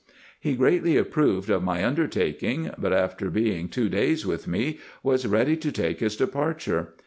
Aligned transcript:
He 0.39 0.55
greatly 0.55 0.97
approved 0.97 1.51
of 1.51 1.61
my 1.61 1.85
under 1.85 2.07
taking, 2.07 2.71
but 2.75 2.91
after 2.91 3.29
being 3.29 3.69
two 3.69 3.87
days 3.87 4.25
with 4.25 4.47
me 4.47 4.79
was 5.03 5.27
ready 5.27 5.55
to 5.57 5.71
take 5.71 5.99
his 5.99 6.15
de 6.15 6.25
parture. 6.25 6.93